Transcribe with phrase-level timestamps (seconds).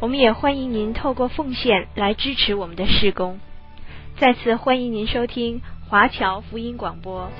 [0.00, 3.38] 我们也欢迎您透过奉献来支持我们的事工。
[4.16, 7.30] 再次欢迎您收听华侨福音广播。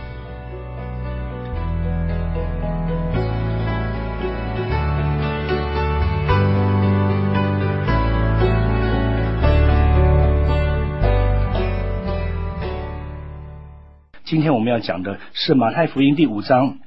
[14.25, 16.79] 今天我们要讲的是马太福音第五章。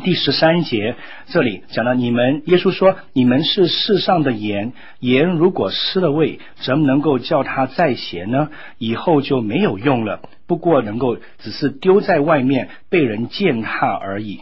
[0.00, 0.96] 第十三节，
[1.26, 8.48] 这里讲到你们，耶稣说：“你们是世上的盐，盐如果失了味，怎么能够叫它再咸呢？
[8.78, 14.40] 以后就没有用了，不过能够只是丢在外面，被人践踏而已。”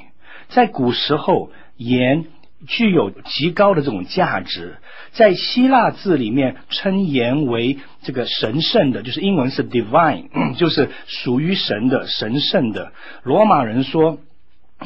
[0.49, 2.25] 在古时候，盐
[2.69, 4.79] 具有极高的这种价值，
[5.11, 12.93] 在希腊字里面称盐为这个神圣的，就是英文是 divine，就是属于神的、神圣的。
[13.25, 14.21] 罗马人说。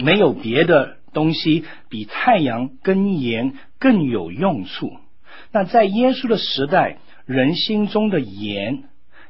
[0.00, 4.92] 没有别的东西比太阳跟盐更有用处。
[5.52, 8.84] 那在耶稣的时代，人心中的盐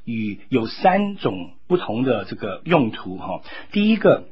[0.04, 3.42] 与有三种不同的这个用途哈。
[3.72, 4.24] 第一个，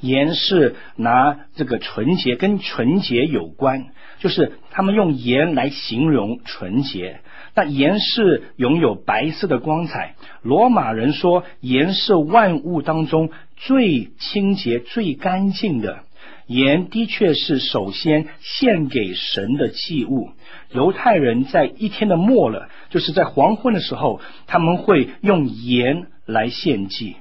[0.00, 3.86] 盐是拿这个纯洁，跟纯洁有关，
[4.20, 7.20] 就是他们用盐来形容纯洁。
[7.54, 10.14] 那盐是拥有白色的光彩。
[10.42, 16.00] 罗马人说，盐是万物当中最清洁、最干净的。
[16.46, 20.30] 盐的确是首先献给神的祭物。
[20.72, 27.16] 犹太人在一天的末了，就是在黄昏的时候，他们会用盐来献祭。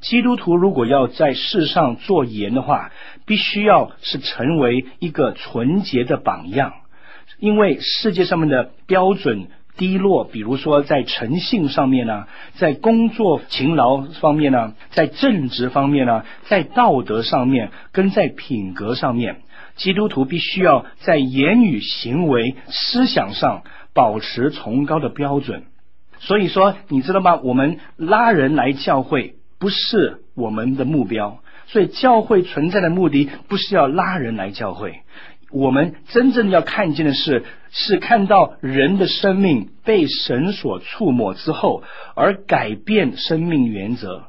[0.00, 2.90] 基督徒如果要在世上做盐的话，
[3.26, 6.72] 必须要是成为一个纯洁的榜样，
[7.38, 9.46] 因为世界上面的标准。
[9.76, 19.40] 低落，比如说在诚信上面呢，在工作勤劳方面呢，在正直方面呢，在道德上面，跟在品格上面，
[19.76, 25.64] 基督徒必须要在言语、行为、思想上保持崇高的标准。
[26.20, 27.40] 所以说，你知道吗？
[27.42, 35.00] 我们拉人来教会不是我们的目标，所以教会存在的目的不是要拉人来教会。
[35.54, 41.84] 我们真正要看见的是，是看到人的生命被神所触摸之后，
[42.16, 44.24] 而改变生命原则，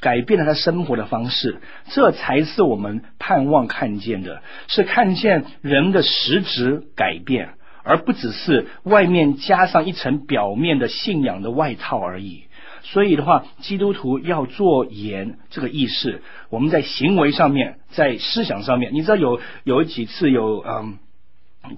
[0.00, 12.44] 改变了他生活的方式，这才是我们盼望看见的，是看见人的实质改变，而不只是外面加上一层表面的信仰的外套而已。
[12.92, 20.98] 所以的话，基督徒要做盐这个意识，我们在行为上面，在思想上面，你知道有有几次有嗯，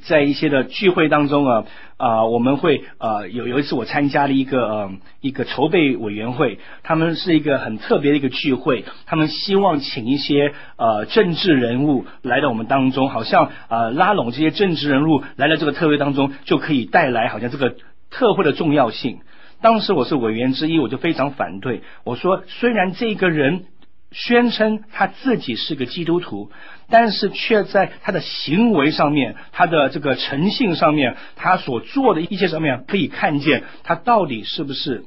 [0.03, 1.65] 在一些的聚会当中啊
[1.97, 17.77] 啊，我们会啊有有一次我参加了一个嗯一个筹备委员会，他们是一个很特别的一个聚会，他们希望请一些呃政治人物来到我们当中，好像呃拉拢这些政治人物来到这个特会当中，就可以带来好像这个
[18.11, 19.21] 特会的重要性。
[19.61, 21.83] 当时我是委员之一，我就非常反对。
[22.05, 23.65] 我说，虽然这个人
[24.13, 26.51] 宣称他自己是个基督徒，
[26.89, 35.05] 但是却在他的行为上面、他的这个诚信上面、他所做的一切上面，可以看见他到底是不是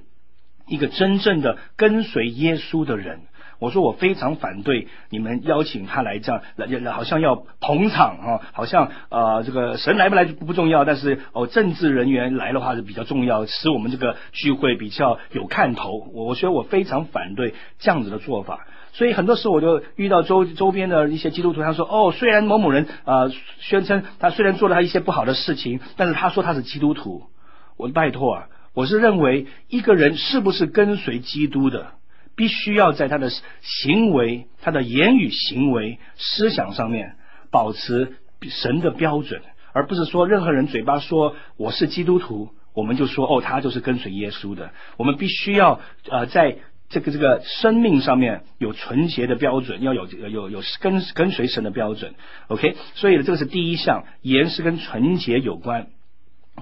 [0.67, 3.21] 一个真正的跟随耶稣的人。
[3.61, 16.09] 我说我非常反对你们邀请他来这样来，好像要捧场啊，好像呃这个神来不来不不重要，但是哦政治人员来的话是比较重要，使我们这个聚会比较有看头。
[16.11, 27.25] 我我觉得我非常反对这样子的做法，所以很多时候我就遇到周周边的一些基督徒，他说哦，虽然某某人呃宣称他虽然做了他一些不好的事情，但是他说他是基督徒。
[27.77, 31.91] 我拜托啊，我是认为一个人是不是跟随基督的？
[32.41, 33.29] 必须要在他的
[33.61, 37.13] 行为、他的言语、行为、思想上面
[37.51, 38.15] 保持
[38.49, 39.43] 神的标准，
[39.73, 44.71] 而不是说任何人嘴巴说我是基督徒，我们就说哦，他就是跟随耶稣的。
[44.97, 46.57] 我们必须要呃，在
[46.89, 52.15] 这个这个生命上面有纯洁的标准，要有有有跟跟随神的标准。
[52.47, 55.89] OK，所以这个是第一项，盐是跟纯洁有关。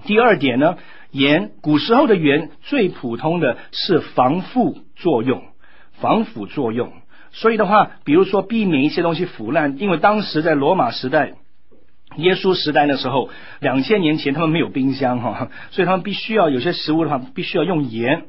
[0.04, 0.78] 第二点呢，
[1.12, 5.46] 盐古时候的盐最普通的是防腐作用。
[6.02, 6.94] 防腐作用，
[7.32, 11.34] 所以的话，比如说避免一些东西腐烂，因为当时在罗马时代，
[12.18, 13.30] 耶稣时代的时候，
[13.60, 18.24] 两千年前他们没有冰箱哈，所以他们必须要有些食物的话，必须要用盐。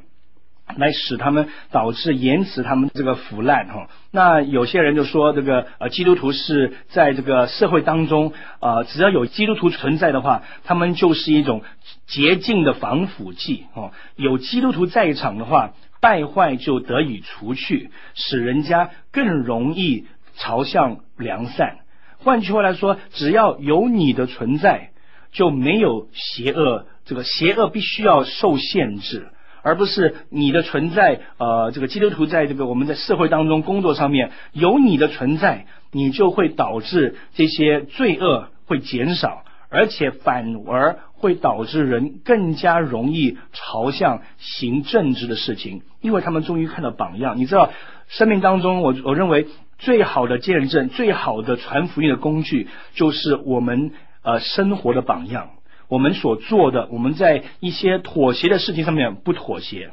[0.77, 11.63] 来使他们导致延迟他们这个腐烂哈，那有些人就说这个呃基督徒是在这个社会当中啊，只要有基督徒存在的话，他们就是一种
[12.07, 13.91] 洁净的防腐剂哦。
[14.15, 20.07] 有基督徒在场的话，败坏就得以除去，使人家更容易
[20.37, 21.79] 朝向良善。
[22.19, 24.91] 换句话来说，只要有你的存在，
[25.33, 29.29] 就没有邪恶，这个邪恶必须要受限制。
[29.63, 47.37] 而不是你的存在，呃，这个基督徒在这个我们在社会当中工作上面有你的存在，你就会导致这些罪恶会减少，而且反而会导致人更加容易朝向行政治的事情，因为他们终于看到榜样。
[47.37, 47.71] 你知道，
[48.09, 49.47] 生命当中，我我认为
[49.79, 55.51] 最好的见证、最好的传福音的工具，就是我们呃生活的榜样。
[55.89, 59.91] 我们所做的，我们在一些妥协的事情上面不妥协，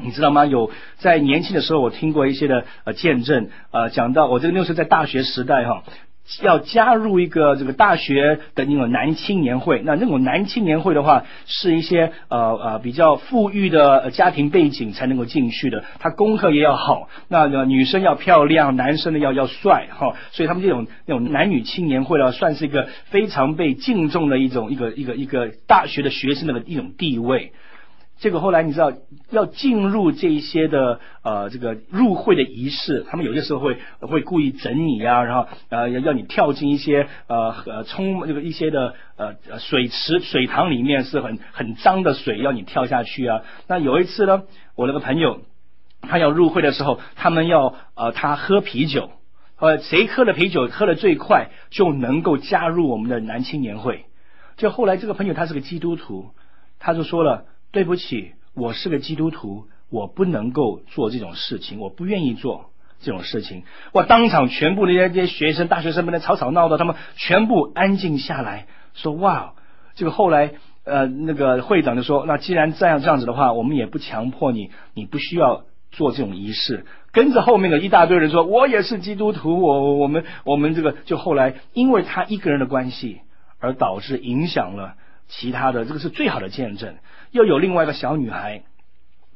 [0.00, 0.46] 你知道吗？
[0.46, 5.82] 有在年轻的时候，我听过一些的呃见证，呃，讲到我这个那时候在大学时代哈。
[6.42, 15.84] 要加入一个这个大学的那种男青年会，那那种男青年会的话，是一些呃呃比较富裕的家庭背景才能够进去的。
[15.98, 27.52] 他功课也要好，那个女生要漂亮，男生呢要要帅哈，所以他们这种那种男女青年会呢，算是一个非常被敬重的一种一个一个一个大学的学生的一种地位。
[28.18, 28.94] 这个后来你知道
[29.30, 43.42] 要进入这一些的呃这个入会的仪式，他们有些时候会会故意整你呀、啊，然后呃要要你跳进一些呃呃冲这个一些的呃水池水塘里面是很很脏的水，要你跳下去啊。
[43.68, 44.44] 那有一次呢，
[44.76, 45.40] 我那个朋友
[46.00, 49.10] 他要入会的时候，他们要呃他喝啤酒，
[49.58, 54.06] 呃谁喝了啤酒喝的最快就能够加入我们的男青年会。
[54.56, 56.30] 就后来这个朋友他是个基督徒，
[56.78, 57.44] 他就说了。
[57.72, 62.70] 对不起，我是个基督徒，我不能够做这种事情，我不愿意做
[63.00, 63.64] 这种事情。
[63.92, 69.52] 我当场全部那些这些学生、大学生们的吵吵闹闹，他们全部安静下来，说：“哇！”
[69.94, 70.52] 这个后来
[70.84, 83.20] 呃，那个会长就说：“那既然这样这样子的话，我们也不强迫你，你不需要做这种仪式。”跟着后面的一大堆人说：“我也是基督徒，我我们我们这个就后来因为他一个人的关系
[83.58, 84.96] 而导致影响了
[85.28, 86.96] 其他的，这个是最好的见证。”
[87.32, 88.62] 又有另外一个小女孩，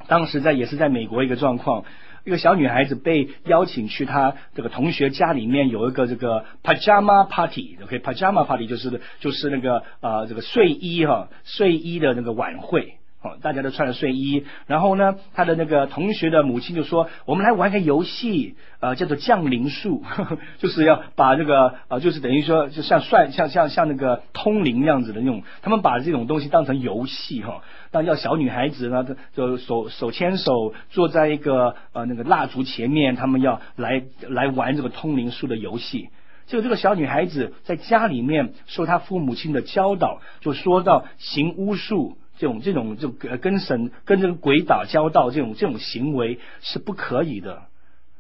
[0.06, 1.84] 当时在也是在美国一个状况，
[2.24, 12.99] 一个小女孩子被邀请去她这个同学家里面有一个这个 pajama party，OK，pajama party 就是就是那个啊、这个睡衣哈睡衣的那个晚会。
[13.22, 20.02] 哦，大家都穿着睡衣，然后呢，他的那个同学的母亲就说：“我们来玩个游戏，呃，叫做降临术，
[20.56, 27.60] 就是要把这个呃，就是等于说，就像帅像像像那个通灵样子的那种，他们把这种东西当成游戏哈。
[27.90, 36.08] 当要小女孩子呢，就手手牵手坐在一个呃那个蜡烛前面，他们要来来玩这个通灵术的游戏。
[36.46, 47.64] 就这个小女孩子在家里面受她父母亲的教导，就说到行巫术。”这种这种就跟神跟这个鬼打交道，这种这种行为是不可以的。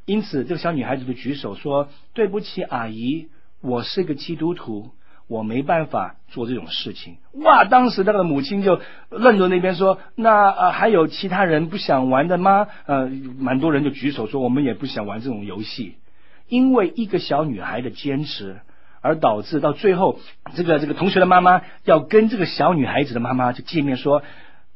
[0.04, 3.28] 因此，这个小女孩子就举手说：“对不起，阿姨，
[3.62, 4.90] 我是个基督徒，
[5.26, 7.64] 我没办法做这种事情。”哇！
[7.64, 15.94] 当时那个母亲就愣在那边说：“那呃还有其他人不想玩的吗？”呃，蛮多人就举手说：“我们也不想玩这种游戏。”
[16.46, 18.60] 因为一个小女孩的坚持。
[19.02, 20.18] 而导致到最后，
[20.54, 24.22] 这个这个同学的妈妈要跟这个小女孩子的妈妈就见面说：“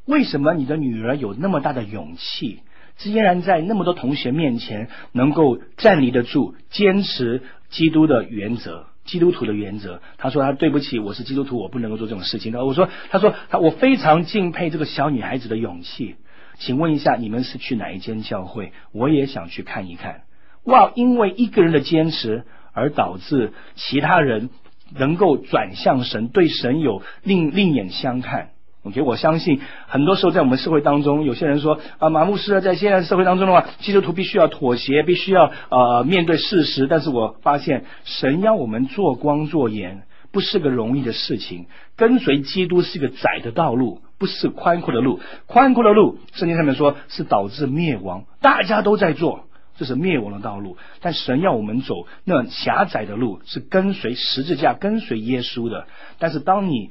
[0.07, 2.61] 为什么你的女儿有那么大的勇气，
[2.97, 16.17] 竟然在那么多同学面前能够站立得住，坚持基督的原则，基督徒的原则？”他说：“他对不起，我是基督徒，我不能够做这种事情的。”我说：“他说他我非常敬佩这个小女孩子的勇气。
[16.57, 18.73] 请问一下，你们是去哪一间教会？
[18.93, 20.23] 我也想去看一看。”
[20.65, 20.93] 哇！
[20.95, 22.45] 因为一个人的坚持。
[22.75, 24.51] 而导致其他人
[24.95, 28.49] 能够转向神，对神有另另眼相看。
[28.83, 36.87] OK，我相信很多时候在我们社会当中，有些人说啊，马牧师在现在社会当中的话，基督徒必须要妥协，必须要呃面对事实。
[36.87, 40.03] 但是我发现神要我们做光做盐，
[40.33, 41.65] 不是个容易的事情。
[41.97, 45.19] 跟随基督是一个窄的道路，不是宽阔的路。
[45.47, 49.47] 宽阔的路，圣经上面说是导致灭亡，大家都在做。
[49.77, 55.87] 这是灭亡的道路，但神要我们走那狭窄的路，是跟随十字架、跟随耶稣的。
[56.19, 56.91] 但是当你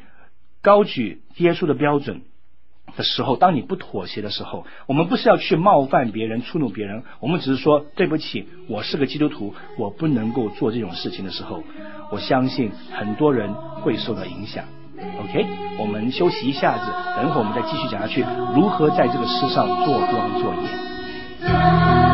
[0.62, 2.22] 高举耶稣的标准，
[2.96, 11.63] 的时候，当你不妥协的时候，我们不是要去冒犯别人、触怒别人，我们只是说对不起，我是个基督徒，我不能够做这种事情的时候，
[12.12, 14.66] 我相信很多人会受到影响。
[14.96, 15.46] OK，
[15.80, 18.24] 我们休息一下子，等会儿我们再继续讲下去，
[18.54, 22.12] 如何在这个世上做光做盐。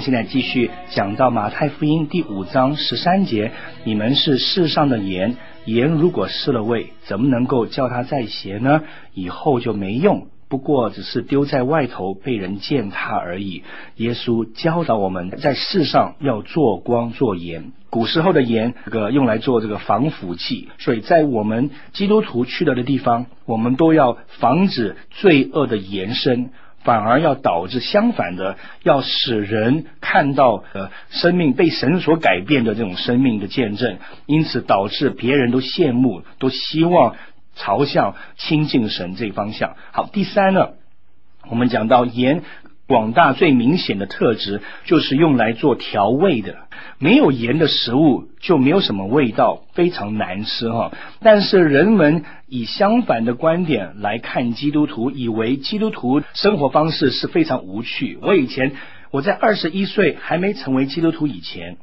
[0.00, 3.52] 现在继续讲到马太福音第五章十三节，
[3.84, 8.82] 你们是世上的盐，盐如果失了味，怎么能够叫它再咸呢？
[9.12, 13.62] 以后就没用，不过只是丢在外头被人践踏而已。
[13.96, 17.72] 耶稣教导我们在世上要做光做盐。
[17.90, 26.50] 古时候的盐，这个用来做这个防腐剂，所以在我们基督徒去到的地方，我们都要防止罪恶的延伸。
[26.82, 37.16] 反而要导致相反的，要使人看到呃生命被神所改变的这种生命的见证，因此导致别人都羡慕，都希望
[37.54, 39.76] 朝向亲近神这方向。
[39.92, 40.70] 好，第三呢，
[41.48, 42.42] 我们讲到言。
[42.90, 46.56] 广大最明显的特质就是用来做调味的，
[46.98, 50.90] 没有盐的食物就没有什么味道，非常难吃哈。
[51.22, 58.18] 但是人们以相反的观点来看基督徒，以为基督徒生活方式是非常无趣。
[58.22, 58.72] 我以前
[59.12, 61.76] 我在二十一岁还没成为基督徒以前，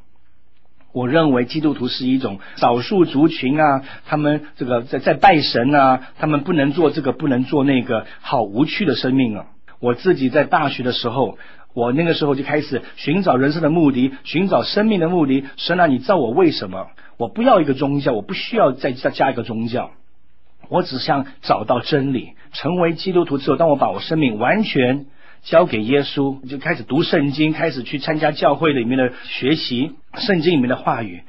[0.91, 9.45] 我认为基督徒是一种少数族群啊，他们这个在在拜神啊，他们不能做这个，不能做那个，好无趣的生命啊。
[9.79, 11.37] 我自己在大学的时候，
[11.73, 15.45] 我那个时候就开始寻找人生的目的，寻找生命的目的。
[15.57, 16.87] 神啊，你知道我为什么？
[17.17, 19.91] 我不要一个宗教，我不需要再再加一个宗教，
[20.69, 25.05] 我只想找到真理，成为基督徒之后，当我把我生命完全
[25.43, 31.21] 交给耶稣，就开始读圣经，开始去参加教会里面的学习圣经里面的话语，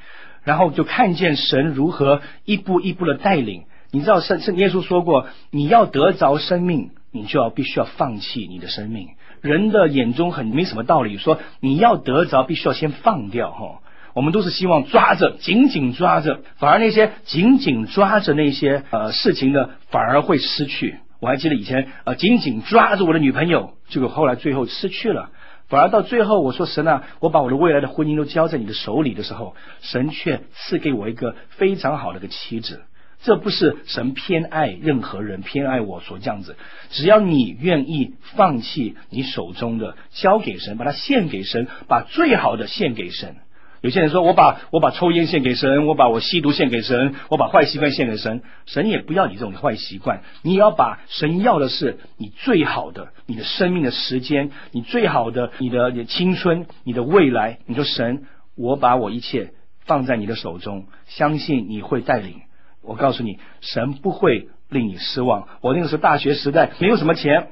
[0.45, 3.65] 然后就看见神如何一步一步的带领。
[3.91, 6.91] 你知道圣圣耶稣说过，你要得着生命。
[7.13, 9.09] 你就要必须要放弃你的生命。
[9.41, 13.51] 人的眼中很没什么道理，说你要得着，必须要先放掉。
[13.53, 13.81] 哈，
[14.15, 20.97] 我们都是希望抓着，紧紧抓着，反而那些紧紧抓着那些呃事情的，反而会失去。
[21.21, 25.31] 我还记得以前呃紧紧抓着我的女朋友，结果后来最后失去了。
[25.69, 32.83] 反而到最后，我说神啊，我把我的未来的婚姻都交在你的手里的时候，神却赐给我一个非常好的一个妻子。
[33.23, 36.57] 这不是神偏爱任何人，偏爱我所这样子。
[36.91, 43.37] 只要你愿意放弃你手中的，交给神，把它献给神，把最好的献给神。
[43.81, 48.43] 有些人说，我把我把抽烟献给神，我把我吸毒献给神，我把坏习惯献给神。
[48.67, 57.59] 神也不要你这种坏习惯，你要把神要的是你最好的，你的生命的时间，你最好的，你的你的青春，你的未来。
[57.67, 58.25] 你说神，
[58.57, 59.53] 我把我一切
[59.85, 62.41] 放在你的手中，相信你会带领。
[62.89, 65.47] 我告诉你，神不会令你失望。
[65.61, 67.51] 我那个时候大学时代没有什么钱，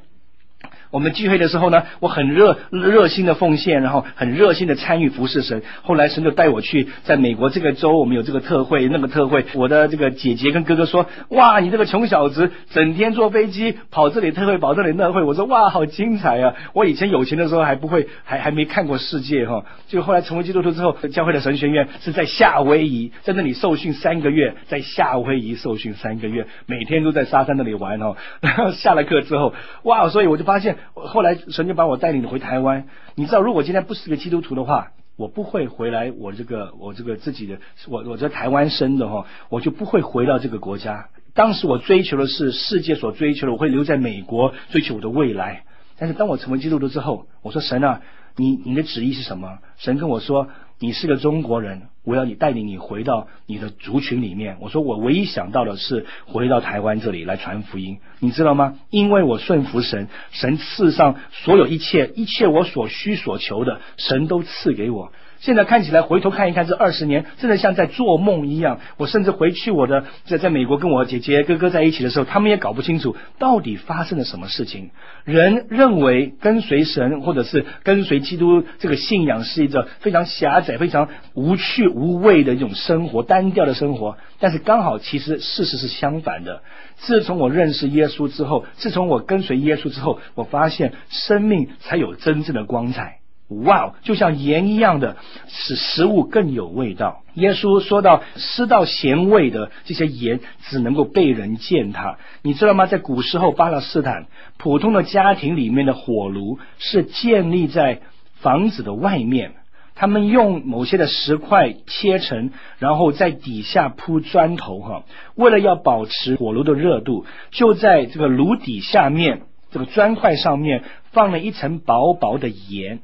[0.91, 5.63] 我们聚会的时候呢，我很热热心的奉献，然后很热心的参与服侍神。
[5.83, 9.45] 后来神就带我去，在美国这个州，我们有这个特会，那个特会。
[9.55, 16.55] 我的这个姐姐跟哥哥说：“哇，你这个穷小子，整天坐飞机跑这里特会，跑这里那会。”我说：“哇，好精彩啊！
[16.73, 19.65] 我以前有钱的时候还不会，还还没看过世界哈。
[19.89, 28.17] 就后来成为基督徒之后，教会的神学院是在夏威夷，在那里受训三个月，在夏威夷受训三个月，每天都在沙滩那里玩哦。
[28.41, 29.53] 然后 下了课之后，
[29.83, 32.87] 哇，所以我就发现。”后来神就把我带领回台湾。
[33.15, 36.13] 你知道，如果今天不是个基督徒的话，我不会回来。
[36.17, 41.09] 我这个我这个自己的，我我在台湾生的哈，我就不会回到这个国家。
[41.35, 45.65] 当时我追求的是世界所追求的，我会留在美国追求我的未来。
[45.99, 48.03] 但是当我成为基督徒之后，我说神啊，
[48.37, 49.59] 你你的旨意是什么？
[49.77, 50.49] 神跟我说。
[50.79, 54.59] 你是个中国人，我要你带领你回到你的族群里面。
[54.61, 58.79] 我说我唯一想到的是回到台湾这里来传福音，你知道吗？
[58.91, 65.13] 因为我顺服神，神赐上所有一切，一切我所需所求的，神都赐给我。
[65.47, 68.81] 现在看起来，回头看一看这二十年，真的像在做梦一样。
[68.97, 74.91] 我甚至回去我的在在美国跟我姐姐哥哥在一起的时候，他们也搞不清楚到底发生了什么事情。
[75.25, 84.19] 人认为跟随神或者是跟随基督这个信仰是一个非常狭窄、非常无趣无味的一种生活，单调的生活。
[84.41, 86.63] 但是刚好，其实事实是相反的。
[86.97, 93.19] 自从我认识耶稣之后，自从我跟随耶稣之后，我发现生命才有真正的光彩。
[93.49, 97.23] 哇，就像盐一样的，使食物更有味道。
[97.35, 102.19] 耶稣说到失到咸味的这些盐，只能够被人践踏。
[102.43, 102.87] 你知道吗？
[102.87, 104.27] 在古时候巴勒斯坦，
[104.57, 108.01] 普通的家庭里面的火炉是建立在
[108.41, 109.53] 房子的外面，
[109.95, 112.51] 他们用某些的石块切成，
[112.81, 115.05] 然后在底下铺砖头哈，
[115.37, 122.99] 为了要保持火炉的热度，就在这个炉底下面这个砖块上面放了一层薄薄的盐。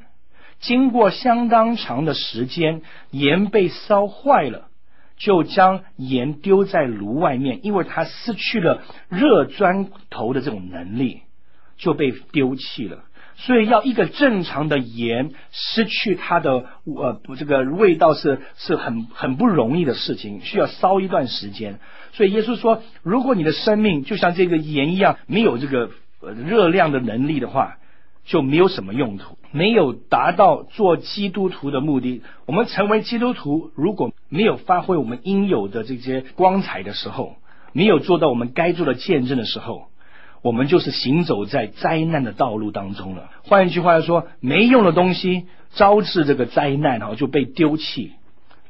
[0.63, 4.69] 经过相当长的时间，盐被烧坏了，
[5.19, 11.23] 就将盐丢在炉外面，因为它失去了热砖头的这种能力，
[11.77, 13.01] 就被丢弃了。
[13.35, 21.81] 所以，要一个正常的盐失去它的呃这个味道是是很很不容易的事情，需要烧一段时间。
[22.13, 27.79] 所以，耶稣说，如果你的生命就像这个盐一样，没有这个热量的能力的话，
[28.25, 29.37] 就没有什么用途。
[29.53, 32.23] 没有达到做基督徒的目的。
[32.47, 37.37] 我们成为基督徒，如果没有发挥我们应有的这些光彩的时候，
[37.73, 39.85] 没有做到我们该做的见证的时候，
[40.43, 43.31] 我们就是行走在灾难的道路当中了。
[43.45, 48.13] 换一句话来说，没用的东西招致这个灾难，然后，就被丢弃。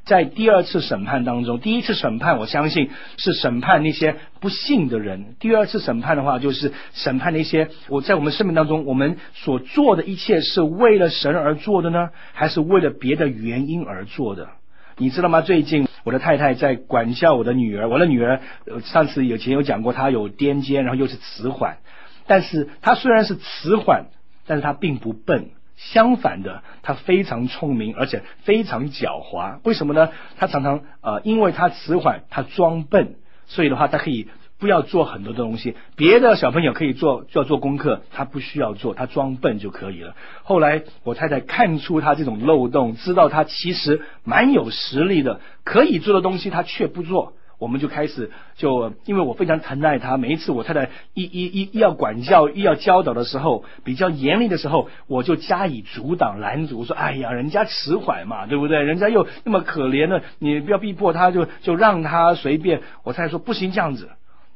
[0.05, 14.49] 在第二次审判当中，第一次审判我相信是审判那些不信的人；第二次审判的话，就是审判那些我在我们生命当中，我们所做的一切是为了神而做的呢，还是为了别的原因而做的？
[14.97, 15.41] 你知道吗？
[15.41, 18.41] 最近我的太太在管教我的女儿，我的女儿
[18.83, 21.79] 上次有前有讲过，她有癫痫，然后又是迟缓，
[22.27, 24.07] 但是她虽然是迟缓，
[24.47, 25.51] 但是她并不笨。
[25.77, 29.59] 相反的，他非常聪明，而且非常狡猾。
[29.65, 30.11] 为什么呢？
[30.39, 35.75] 他常常呃，因为他迟缓，他装笨，所以的话，他可以不要做很多的东西。
[35.97, 40.15] 别的小朋友可以做，就要做功课，他不需要做，他装笨就可以了。
[40.45, 47.35] 后来我太太看出他这种漏洞，知道他其实蛮有实力的，可以做的东西他却不做。
[47.63, 58.83] 我们就开始就，因为我非常疼爱他，每一次我太太一一一要管教、一要教导的时候，比较严厉的时候，我就加以阻挡、拦阻，说：“哎呀，人家迟缓嘛，对不对？
[58.83, 64.11] 人家又那么可怜的，你不要逼迫他，就就让他随便。”我太太说：“不行，这样子，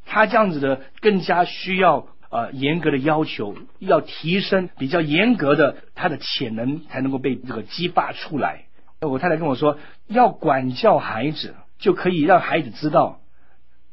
[0.04, 8.62] 他这样子的更加需要呃严格的要求，要提升比较严格的他的潜能，才能够被这个激发出来。”
[9.00, 13.20] 我太太跟我说：“要管教孩子。”就可以让孩子知道，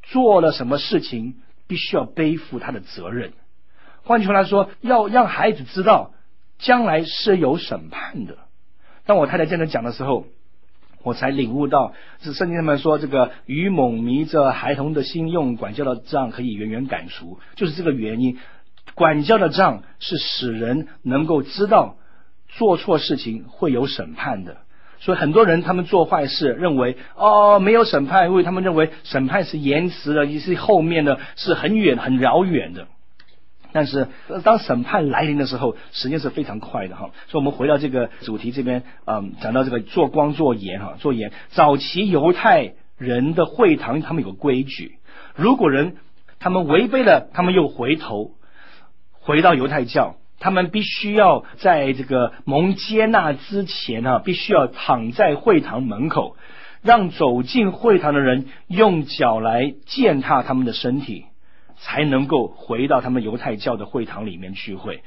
[0.02, 1.36] 做了什么事情
[1.68, 3.34] 必须要背负他的责任。
[4.04, 6.14] 换句话来说，要让孩子知道
[6.60, 8.38] 将来是有审判的。
[9.06, 10.26] 当我太太这样讲的时候，
[11.04, 18.40] 我才领悟到，是圣经上面说，这个愚蒙迷着孩童的心，用管教的杖可以远远赶除，就是这个原因。
[18.96, 21.98] 管教的杖是使人能够知道
[22.48, 24.58] 做错事情会有审判的。
[25.04, 32.88] 所以很多人他们做坏事，认为哦没有审判，因为他们认为审判是延迟的，也是后面的是很远很遥远的。
[33.74, 34.08] 但是
[34.46, 37.10] 当审判来临的时候，时间是非常快的哈。
[37.28, 41.34] 所以我们回到这个主题这边，嗯，讲到这个做光做盐哈，做盐。
[41.50, 45.00] 早期犹太人的会堂他们有个规矩，
[45.36, 45.98] 如果人
[46.40, 48.32] 他们违背了，他们又回头
[49.20, 50.16] 回到犹太教。
[50.44, 56.36] 他们必须要在这个蒙接纳之前啊，必须要躺在会堂门口，
[56.82, 61.24] 让走进会堂的人用脚来践踏他们的身体，
[61.78, 65.02] 才能够回到他们犹太教的会堂里面聚会。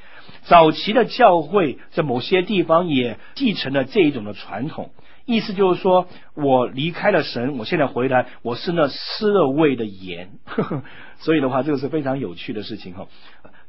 [0.44, 4.90] 早期的教会在某些地方也继承了这一种的传统。
[5.26, 10.30] 意思就是说，我离开了神，我现在回来，我是那失了味的盐。
[11.18, 13.08] 所以的话，这个是非常有趣的事情哈。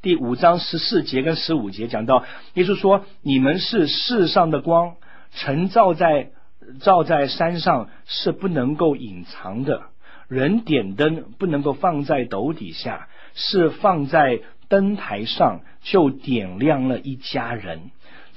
[0.03, 4.93] 第五章十四节跟十五节讲到，耶稣说：“你们是世上的光，
[5.33, 6.29] 晨照在
[6.81, 9.81] 照在山上是不能够隐藏的。
[10.27, 17.89] 人点灯不能够放在斗底下，是放在灯台上，就点亮了一家人。”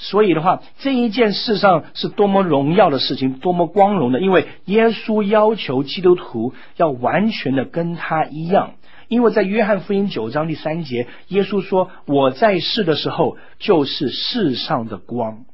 [0.03, 8.73] 所以的话，这一件事上是多么荣耀的事情，多么光荣的，因为耶稣要求基督徒要完全的跟他一样。
[9.11, 15.47] 因为在约翰福音九章第三节，耶稣说：“我在世的时候就是世上的光。”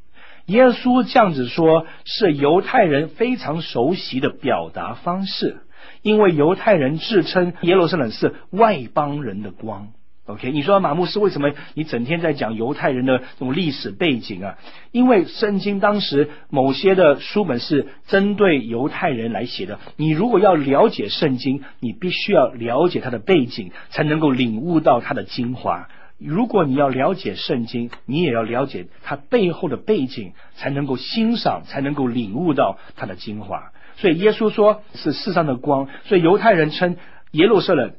[0.44, 5.62] 耶稣这样子说，是犹太人非常熟悉的表达方式，
[6.02, 9.88] 因为犹太人自称耶路撒冷是外邦人的光。
[10.26, 14.58] OK，你说马牧师为什么你整天在讲犹太人的这种历史背景啊？
[14.90, 19.78] 因为圣经当时某些的书本是针对犹太人来写的。
[19.96, 25.88] 你如果要了解圣经，你必须要了解它的背景，才能够领悟到它的精华。
[26.18, 33.70] 如果你要了解圣经，你也要了解它背后的背景，才能够欣赏，才能够领悟到它的精华。
[33.96, 36.96] 所以耶稣说是世上的光，所以犹太人称
[37.30, 37.92] 耶路撒冷。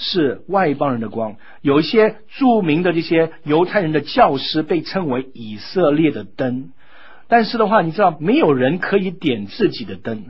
[0.00, 6.70] 是外邦人的光，有一些著名的这些犹太人的教师被称为以色列的灯，
[7.26, 10.26] 但是的话，你知道没有人可以点自己的灯，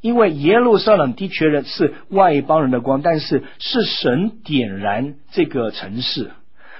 [0.00, 6.30] 因为耶路撒冷的确是外邦人的光，但是是神点燃这个城市，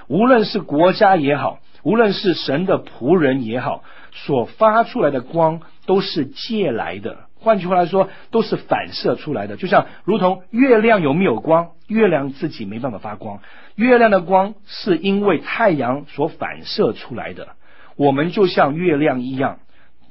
[0.06, 7.29] 无论是国家也好，无论是神的仆人也好，所发出来的光都是借来的。
[7.40, 11.70] 换句话来说，都是反射出来的，就像如同月亮有没有光？
[11.88, 13.40] 月亮自己没办法发光，
[13.74, 17.48] 月亮的光是因为太阳所反射出来的。
[17.96, 19.58] 我们就像月亮一样，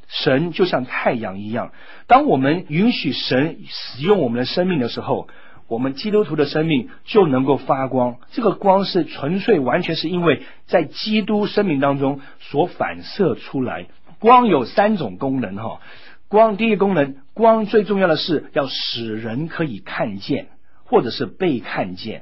[0.07, 1.71] 神就像太阳一样。
[2.07, 5.27] 当我们允许神使用我们的生命的时候，
[5.67, 8.17] 我们基督徒的生命就能够发光。
[8.31, 13.85] 这个光是纯粹完全是因为在基督生命当中所反射出来。
[14.19, 15.79] 光有三种功能，哈。
[16.29, 20.49] 光第一功能，光最重要的是要使人可以看见，
[20.85, 22.21] 或者是被看见，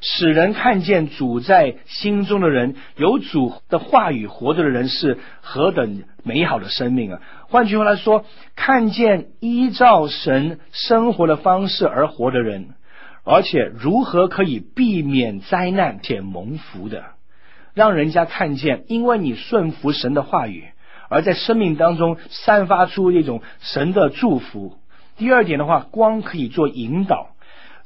[0.00, 7.20] 使人看见主在心中的人，有主的话语活着的人是何等美好的生命啊！
[7.46, 8.24] 换句话来说，
[8.56, 12.70] 看见依照神生活的方式而活的人，
[13.24, 17.04] 而且如何可以避免灾难且蒙福的，
[17.74, 20.68] 让人家看见，因为你顺服神的话语。
[21.14, 24.76] 而在生命当中散发出一种神的祝福。
[25.16, 27.28] 第二点的话，光可以做引导，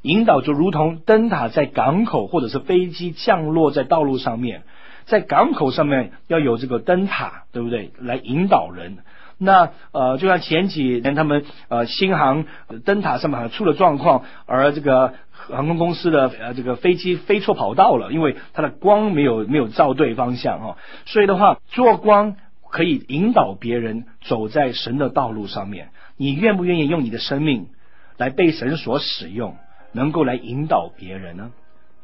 [0.01, 4.63] 引导就如同灯塔在港口或者是飞机降落在道路上面，
[5.05, 7.93] 在港口上面要有这个灯塔，对不对？
[7.99, 8.97] 来引导人。
[9.37, 12.47] 那呃，就像前几年他们呃新航
[12.87, 20.77] 灯塔上面好像出了状况，而这个航空公司的呃这个飞机飞错跑道了，因为它的光没有没有照对方向哈。
[21.05, 22.37] 所以的话，做光。
[22.71, 27.69] 可以引导别人走在神的道路上面，你愿不愿意用你的生命
[28.17, 29.57] 来被神所使用，
[29.93, 31.51] 能够来引导别人呢？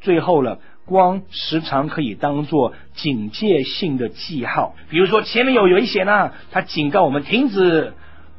[0.01, 7.93] 最后了，光时常可以当做警戒性的记号，比如说前面有危险啊，他警告我们停止。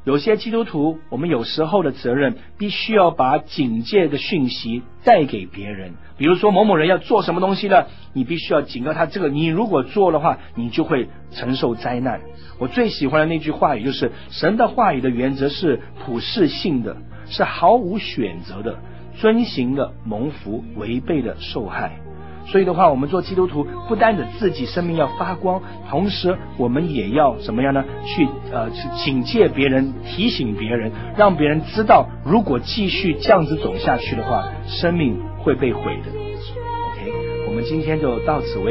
[0.07, 5.95] 有些基督徒，我们有时候的责任，必须要把警戒的讯息带给别人。
[6.17, 12.21] 比如说某某人要做什么东西了，你必须要警告他，这个你如果做的话，你就会承受灾难。
[12.61, 16.97] 我最喜欢的那句话语就是：神的话语的原则是普世性的，
[17.29, 18.79] 是毫无选择的，
[19.17, 21.99] 遵行的蒙福，违背的受害。
[22.47, 27.85] 所以的话，我们做基督徒，不单的自己生命要发光，同时我们也要怎么样呢？
[28.05, 36.11] 去呃去警戒别人，提醒别人，让别人知道，如果继续这样子走下去的话，生命会被毁的。
[36.11, 37.13] OK，
[37.49, 38.65] 我们今天就到此为止。